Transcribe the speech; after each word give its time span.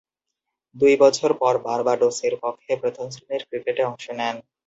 দুই 0.75 0.93
বছর 1.03 1.31
পর 1.41 1.53
বার্বাডোসের 1.65 2.33
পক্ষে 2.43 2.71
প্রথম-শ্রেণীর 2.81 3.43
ক্রিকেটে 3.49 3.83
অংশ 3.83 4.05
নেন। 4.19 4.35